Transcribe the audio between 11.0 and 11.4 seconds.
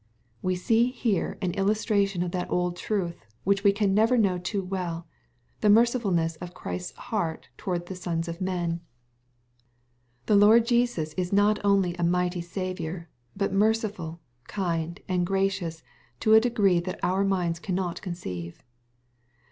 is